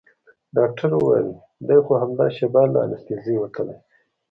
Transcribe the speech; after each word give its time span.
ډاکتر 0.57 0.89
وويل 0.95 1.29
دى 1.67 1.77
خو 1.85 1.93
همدا 2.03 2.27
شېبه 2.35 2.61
له 2.73 2.79
انستيزي 2.87 3.35
وتلى. 3.39 3.75